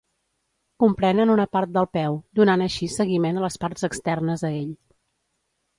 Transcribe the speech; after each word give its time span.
Comprenen 0.83 1.33
una 1.33 1.45
part 1.57 1.73
del 1.75 1.87
peu, 1.99 2.17
donant 2.41 2.65
així 2.69 2.91
seguiment 2.97 3.39
a 3.39 3.45
les 3.47 3.63
parts 3.67 3.91
externes 3.91 4.47
a 4.51 4.55
ell. 4.63 4.75